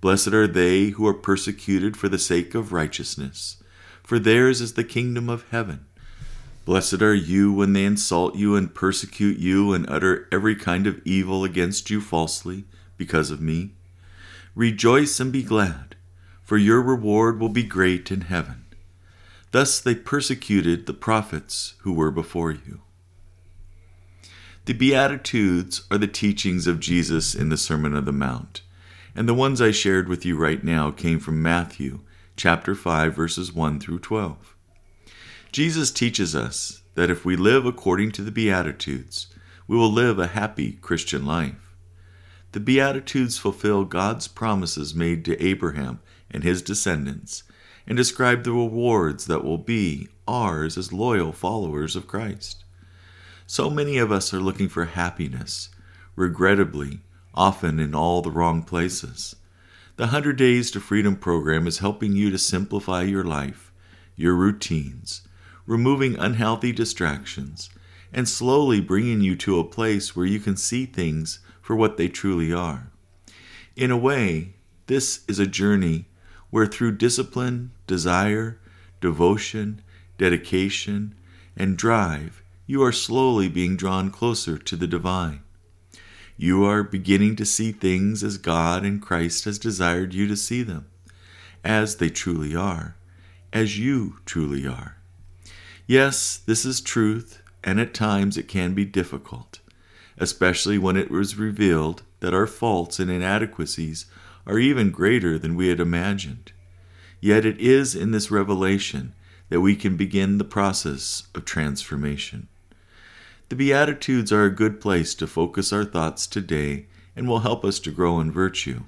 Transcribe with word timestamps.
Blessed 0.01 0.33
are 0.33 0.47
they 0.47 0.87
who 0.87 1.07
are 1.07 1.13
persecuted 1.13 1.95
for 1.95 2.09
the 2.09 2.19
sake 2.19 2.53
of 2.53 2.73
righteousness, 2.73 3.63
for 4.03 4.19
theirs 4.19 4.59
is 4.59 4.73
the 4.73 4.83
kingdom 4.83 5.29
of 5.29 5.47
heaven. 5.49 5.85
Blessed 6.65 7.01
are 7.01 7.15
you 7.15 7.53
when 7.53 7.71
they 7.71 7.85
insult 7.85 8.35
you 8.35 8.57
and 8.57 8.75
persecute 8.75 9.37
you 9.37 9.71
and 9.71 9.89
utter 9.89 10.27
every 10.29 10.57
kind 10.57 10.85
of 10.85 10.99
evil 11.05 11.45
against 11.45 11.89
you 11.89 12.01
falsely 12.01 12.65
because 12.97 13.31
of 13.31 13.39
me. 13.39 13.75
Rejoice 14.55 15.21
and 15.21 15.31
be 15.31 15.41
glad, 15.41 15.95
for 16.43 16.57
your 16.57 16.81
reward 16.81 17.39
will 17.39 17.47
be 17.47 17.63
great 17.63 18.11
in 18.11 18.21
heaven. 18.23 18.58
Thus 19.51 19.79
they 19.79 19.95
persecuted 19.95 20.85
the 20.85 20.93
prophets 20.93 21.73
who 21.79 21.93
were 21.93 22.11
before 22.11 22.51
you. 22.51 22.81
The 24.65 24.73
Beatitudes 24.73 25.83
are 25.89 25.97
the 25.97 26.07
teachings 26.07 26.67
of 26.67 26.79
Jesus 26.79 27.33
in 27.33 27.49
the 27.49 27.57
Sermon 27.57 27.95
on 27.95 28.05
the 28.05 28.11
Mount, 28.11 28.61
and 29.15 29.27
the 29.27 29.33
ones 29.33 29.61
I 29.61 29.71
shared 29.71 30.07
with 30.07 30.25
you 30.25 30.37
right 30.37 30.63
now 30.63 30.91
came 30.91 31.19
from 31.19 31.41
Matthew 31.41 32.01
chapter 32.37 32.75
5 32.75 33.15
verses 33.15 33.51
1 33.51 33.79
through 33.79 33.99
12. 33.99 34.55
Jesus 35.51 35.91
teaches 35.91 36.35
us 36.35 36.83
that 36.93 37.09
if 37.09 37.25
we 37.25 37.35
live 37.35 37.65
according 37.65 38.11
to 38.11 38.21
the 38.21 38.31
Beatitudes, 38.31 39.27
we 39.67 39.75
will 39.75 39.91
live 39.91 40.19
a 40.19 40.27
happy 40.27 40.73
Christian 40.73 41.25
life. 41.25 41.75
The 42.51 42.59
Beatitudes 42.59 43.37
fulfill 43.37 43.85
God's 43.85 44.27
promises 44.27 44.93
made 44.93 45.25
to 45.25 45.43
Abraham 45.43 46.01
and 46.29 46.43
his 46.43 46.61
descendants 46.61 47.43
and 47.89 47.97
describe 47.97 48.43
the 48.43 48.51
rewards 48.51 49.25
that 49.25 49.43
will 49.43 49.57
be 49.57 50.07
ours 50.27 50.77
as 50.77 50.93
loyal 50.93 51.31
followers 51.31 51.95
of 51.95 52.07
Christ. 52.07 52.63
So 53.47 53.69
many 53.71 53.97
of 53.97 54.11
us 54.11 54.31
are 54.31 54.39
looking 54.39 54.69
for 54.69 54.85
happiness, 54.85 55.69
regrettably, 56.15 56.99
often 57.33 57.79
in 57.79 57.95
all 57.95 58.21
the 58.21 58.29
wrong 58.29 58.61
places. 58.61 59.35
The 59.95 60.03
100 60.03 60.37
Days 60.37 60.69
to 60.71 60.79
Freedom 60.79 61.15
program 61.15 61.65
is 61.65 61.79
helping 61.79 62.13
you 62.13 62.29
to 62.29 62.37
simplify 62.37 63.01
your 63.01 63.23
life, 63.23 63.71
your 64.15 64.35
routines, 64.35 65.27
removing 65.65 66.15
unhealthy 66.15 66.71
distractions, 66.71 67.71
and 68.13 68.29
slowly 68.29 68.81
bringing 68.81 69.21
you 69.21 69.35
to 69.37 69.59
a 69.59 69.63
place 69.63 70.15
where 70.15 70.25
you 70.27 70.39
can 70.39 70.55
see 70.55 70.85
things 70.85 71.39
for 71.59 71.75
what 71.75 71.97
they 71.97 72.07
truly 72.07 72.53
are. 72.53 72.91
In 73.75 73.89
a 73.89 73.97
way, 73.97 74.53
this 74.85 75.23
is 75.27 75.39
a 75.39 75.47
journey 75.47 76.05
where 76.49 76.65
through 76.65 76.97
discipline, 76.97 77.71
desire, 77.87 78.59
devotion, 79.01 79.81
dedication, 80.17 81.15
and 81.55 81.77
drive, 81.77 82.41
you 82.65 82.83
are 82.83 82.91
slowly 82.91 83.47
being 83.47 83.75
drawn 83.75 84.11
closer 84.11 84.57
to 84.57 84.75
the 84.75 84.87
divine. 84.87 85.41
You 86.37 86.63
are 86.65 86.83
beginning 86.83 87.35
to 87.37 87.45
see 87.45 87.71
things 87.71 88.23
as 88.23 88.37
God 88.37 88.85
and 88.85 89.01
Christ 89.01 89.45
has 89.45 89.59
desired 89.59 90.13
you 90.13 90.27
to 90.27 90.37
see 90.37 90.63
them, 90.63 90.87
as 91.63 91.97
they 91.97 92.09
truly 92.09 92.55
are, 92.55 92.95
as 93.51 93.77
you 93.77 94.17
truly 94.25 94.65
are. 94.65 94.97
Yes, 95.85 96.37
this 96.37 96.65
is 96.65 96.79
truth, 96.79 97.41
and 97.63 97.79
at 97.79 97.93
times 97.93 98.37
it 98.37 98.47
can 98.47 98.73
be 98.73 98.85
difficult, 98.85 99.59
especially 100.17 100.77
when 100.77 100.95
it 100.95 101.11
was 101.11 101.35
revealed 101.35 102.03
that 102.19 102.33
our 102.33 102.47
faults 102.47 102.99
and 102.99 103.09
inadequacies 103.09 104.05
are 104.49 104.59
even 104.59 104.91
greater 104.91 105.37
than 105.37 105.55
we 105.55 105.67
had 105.67 105.79
imagined. 105.79 106.51
Yet 107.21 107.45
it 107.45 107.59
is 107.59 107.95
in 107.95 108.11
this 108.11 108.31
revelation 108.31 109.13
that 109.49 109.61
we 109.61 109.75
can 109.75 109.95
begin 109.95 110.37
the 110.37 110.43
process 110.43 111.27
of 111.35 111.45
transformation. 111.45 112.47
The 113.49 113.55
Beatitudes 113.55 114.31
are 114.31 114.45
a 114.45 114.55
good 114.55 114.81
place 114.81 115.13
to 115.15 115.27
focus 115.27 115.71
our 115.71 115.85
thoughts 115.85 116.27
today 116.27 116.87
and 117.15 117.27
will 117.27 117.39
help 117.39 117.63
us 117.63 117.79
to 117.79 117.91
grow 117.91 118.19
in 118.19 118.31
virtue. 118.31 118.83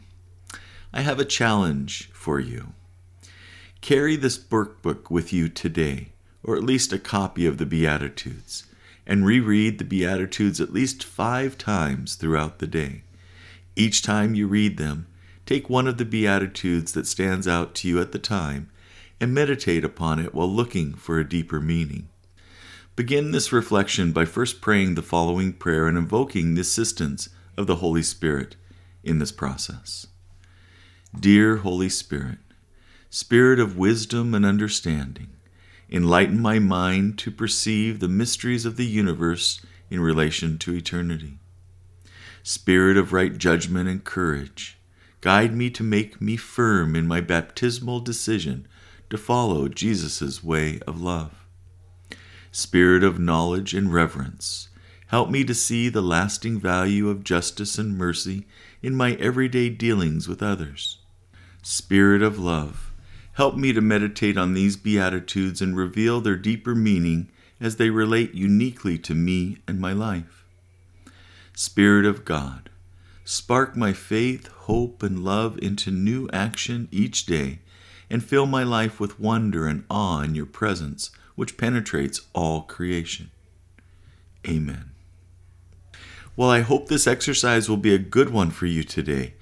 I 0.93 1.01
have 1.01 1.19
a 1.19 1.25
challenge 1.25 2.09
for 2.11 2.39
you. 2.39 2.73
Carry 3.81 4.15
this 4.15 4.37
workbook 4.37 5.09
with 5.09 5.31
you 5.31 5.47
today 5.47 6.11
or 6.43 6.55
at 6.55 6.63
least 6.63 6.91
a 6.91 6.99
copy 6.99 7.45
of 7.45 7.57
the 7.57 7.65
Beatitudes, 7.65 8.65
and 9.05 9.25
reread 9.25 9.77
the 9.77 9.85
Beatitudes 9.85 10.59
at 10.59 10.73
least 10.73 11.03
five 11.03 11.57
times 11.57 12.15
throughout 12.15 12.59
the 12.59 12.67
day. 12.67 13.03
Each 13.75 14.01
time 14.01 14.35
you 14.35 14.47
read 14.47 14.77
them, 14.77 15.07
take 15.51 15.69
one 15.69 15.85
of 15.85 15.97
the 15.97 16.05
Beatitudes 16.05 16.93
that 16.93 17.05
stands 17.05 17.45
out 17.45 17.75
to 17.75 17.85
you 17.85 17.99
at 17.99 18.13
the 18.13 18.19
time 18.19 18.69
and 19.19 19.33
meditate 19.33 19.83
upon 19.83 20.17
it 20.17 20.33
while 20.33 20.49
looking 20.49 20.93
for 20.93 21.19
a 21.19 21.27
deeper 21.27 21.59
meaning. 21.59 22.07
Begin 22.95 23.31
this 23.31 23.51
reflection 23.51 24.13
by 24.13 24.23
first 24.23 24.61
praying 24.61 24.95
the 24.95 25.01
following 25.01 25.51
prayer 25.51 25.87
and 25.87 25.97
invoking 25.97 26.53
the 26.53 26.61
assistance 26.61 27.27
of 27.57 27.67
the 27.67 27.75
Holy 27.75 28.01
Spirit 28.01 28.55
in 29.03 29.19
this 29.19 29.33
process. 29.33 30.07
Dear 31.13 31.57
Holy 31.57 31.89
Spirit, 31.89 32.37
Spirit 33.09 33.59
of 33.59 33.77
wisdom 33.77 34.33
and 34.33 34.45
understanding, 34.45 35.31
enlighten 35.89 36.39
my 36.39 36.59
mind 36.59 37.17
to 37.17 37.29
perceive 37.29 37.99
the 37.99 38.07
mysteries 38.07 38.65
of 38.65 38.77
the 38.77 38.85
universe 38.85 39.59
in 39.89 39.99
relation 39.99 40.57
to 40.59 40.73
eternity. 40.73 41.39
Spirit 42.41 42.95
of 42.95 43.11
right 43.11 43.37
judgment 43.37 43.89
and 43.89 44.05
courage, 44.05 44.77
guide 45.21 45.55
me 45.55 45.69
to 45.69 45.83
make 45.83 46.21
me 46.21 46.35
firm 46.35 46.95
in 46.95 47.07
my 47.07 47.21
baptismal 47.21 47.99
decision 47.99 48.67
to 49.09 49.17
follow 49.17 49.67
Jesus' 49.67 50.43
way 50.43 50.79
of 50.87 51.01
love. 51.01 51.45
Spirit 52.51 53.03
of 53.03 53.19
knowledge 53.19 53.73
and 53.73 53.93
reverence, 53.93 54.69
help 55.07 55.29
me 55.29 55.43
to 55.43 55.53
see 55.53 55.87
the 55.89 56.01
lasting 56.01 56.59
value 56.59 57.09
of 57.09 57.23
justice 57.23 57.77
and 57.77 57.97
mercy 57.97 58.45
in 58.81 58.95
my 58.95 59.13
everyday 59.13 59.69
dealings 59.69 60.27
with 60.27 60.43
others. 60.43 60.99
Spirit 61.61 62.21
of 62.21 62.39
love, 62.39 62.91
Help 63.33 63.55
me 63.55 63.71
to 63.71 63.81
meditate 63.81 64.37
on 64.37 64.53
these 64.53 64.75
Beatitudes 64.75 65.61
and 65.61 65.75
reveal 65.75 66.19
their 66.19 66.35
deeper 66.35 66.75
meaning 66.75 67.29
as 67.59 67.77
they 67.77 67.89
relate 67.89 68.33
uniquely 68.33 68.97
to 68.97 69.15
me 69.15 69.57
and 69.67 69.79
my 69.79 69.93
life. 69.93 70.45
Spirit 71.55 72.05
of 72.05 72.25
God, 72.25 72.69
spark 73.23 73.75
my 73.75 73.93
faith, 73.93 74.47
hope, 74.47 75.03
and 75.03 75.23
love 75.23 75.57
into 75.59 75.91
new 75.91 76.29
action 76.31 76.87
each 76.91 77.25
day 77.25 77.59
and 78.11 78.23
fill 78.23 78.45
my 78.45 78.63
life 78.63 78.99
with 78.99 79.19
wonder 79.19 79.67
and 79.67 79.85
awe 79.89 80.21
in 80.21 80.35
your 80.35 80.45
presence, 80.45 81.11
which 81.35 81.57
penetrates 81.57 82.21
all 82.33 82.63
creation. 82.63 83.31
Amen. 84.45 84.91
Well, 86.35 86.49
I 86.49 86.59
hope 86.59 86.87
this 86.87 87.07
exercise 87.07 87.69
will 87.69 87.77
be 87.77 87.93
a 87.93 87.99
good 87.99 88.29
one 88.29 88.51
for 88.51 88.65
you 88.65 88.83
today. 88.83 89.35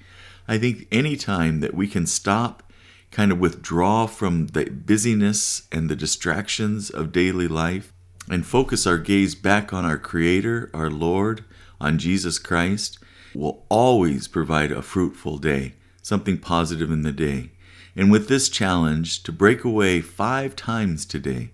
I 0.46 0.58
think 0.58 0.86
any 0.92 1.16
time 1.16 1.60
that 1.60 1.74
we 1.74 1.88
can 1.88 2.06
stop, 2.06 2.62
kind 3.10 3.32
of 3.32 3.40
withdraw 3.40 4.06
from 4.06 4.48
the 4.48 4.66
busyness 4.66 5.66
and 5.72 5.88
the 5.88 5.96
distractions 5.96 6.90
of 6.90 7.12
daily 7.12 7.48
life, 7.48 7.92
and 8.28 8.46
focus 8.46 8.86
our 8.86 8.98
gaze 8.98 9.34
back 9.34 9.72
on 9.72 9.84
our 9.84 9.98
Creator, 9.98 10.70
our 10.72 10.90
Lord, 10.90 11.44
on 11.80 11.98
Jesus 11.98 12.38
Christ, 12.38 12.98
will 13.34 13.64
always 13.68 14.28
provide 14.28 14.72
a 14.72 14.82
fruitful 14.82 15.38
day, 15.38 15.74
something 16.02 16.38
positive 16.38 16.90
in 16.90 17.02
the 17.02 17.12
day. 17.12 17.50
And 17.96 18.10
with 18.10 18.28
this 18.28 18.48
challenge 18.48 19.22
to 19.24 19.32
break 19.32 19.64
away 19.64 20.00
five 20.00 20.56
times 20.56 21.04
today, 21.04 21.50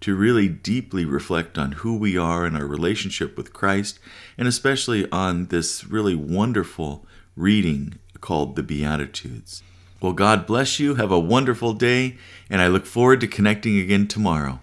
to 0.00 0.14
really 0.14 0.48
deeply 0.48 1.04
reflect 1.04 1.58
on 1.58 1.72
who 1.72 1.96
we 1.96 2.16
are 2.16 2.44
and 2.44 2.56
our 2.56 2.66
relationship 2.66 3.36
with 3.36 3.52
Christ, 3.52 3.98
and 4.36 4.46
especially 4.46 5.10
on 5.10 5.46
this 5.46 5.84
really 5.84 6.14
wonderful 6.14 7.04
reading 7.36 7.98
called 8.20 8.56
the 8.56 8.62
Beatitudes. 8.62 9.62
Well, 10.00 10.12
God 10.12 10.46
bless 10.46 10.78
you. 10.78 10.94
Have 10.94 11.10
a 11.10 11.18
wonderful 11.18 11.72
day, 11.72 12.16
and 12.48 12.62
I 12.62 12.68
look 12.68 12.86
forward 12.86 13.20
to 13.20 13.26
connecting 13.26 13.78
again 13.78 14.06
tomorrow. 14.06 14.60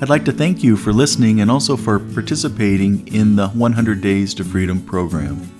I'd 0.00 0.08
like 0.08 0.24
to 0.26 0.32
thank 0.32 0.62
you 0.62 0.76
for 0.76 0.92
listening 0.92 1.40
and 1.40 1.50
also 1.50 1.76
for 1.76 1.98
participating 1.98 3.06
in 3.08 3.36
the 3.36 3.48
100 3.48 4.00
Days 4.00 4.32
to 4.34 4.44
Freedom 4.44 4.80
program. 4.80 5.50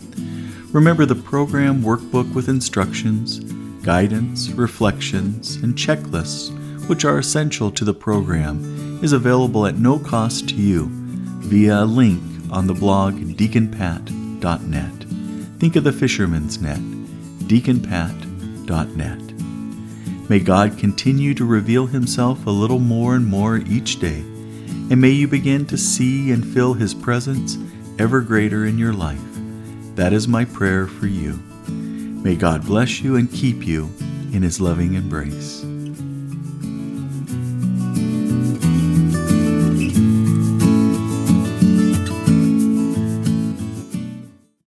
Remember 0.72 1.04
the 1.06 1.14
program 1.14 1.82
workbook 1.82 2.32
with 2.34 2.48
instructions, 2.48 3.40
guidance, 3.82 4.50
reflections, 4.50 5.56
and 5.56 5.74
checklists 5.74 6.56
which 6.88 7.04
are 7.04 7.18
essential 7.18 7.70
to 7.70 7.84
the 7.84 7.94
program, 7.94 8.98
is 9.02 9.12
available 9.12 9.66
at 9.66 9.76
no 9.76 9.98
cost 9.98 10.48
to 10.48 10.54
you 10.56 10.88
via 10.90 11.82
a 11.82 11.84
link 11.84 12.22
on 12.50 12.66
the 12.66 12.74
blog 12.74 13.14
deaconpat.net. 13.14 15.04
Think 15.60 15.76
of 15.76 15.84
the 15.84 15.92
fisherman's 15.92 16.60
net, 16.60 16.80
deaconpat.net. 17.46 19.27
May 20.28 20.40
God 20.40 20.76
continue 20.76 21.32
to 21.34 21.44
reveal 21.46 21.86
Himself 21.86 22.46
a 22.46 22.50
little 22.50 22.78
more 22.78 23.14
and 23.14 23.26
more 23.26 23.56
each 23.56 23.98
day, 23.98 24.20
and 24.90 25.00
may 25.00 25.10
you 25.10 25.26
begin 25.26 25.64
to 25.66 25.78
see 25.78 26.32
and 26.32 26.46
feel 26.46 26.74
His 26.74 26.92
presence 26.92 27.56
ever 27.98 28.20
greater 28.20 28.66
in 28.66 28.76
your 28.76 28.92
life. 28.92 29.18
That 29.94 30.12
is 30.12 30.28
my 30.28 30.44
prayer 30.44 30.86
for 30.86 31.06
you. 31.06 31.40
May 31.68 32.36
God 32.36 32.66
bless 32.66 33.00
you 33.00 33.16
and 33.16 33.32
keep 33.32 33.66
you 33.66 33.90
in 34.32 34.42
His 34.42 34.60
loving 34.60 34.94
embrace. 34.94 35.64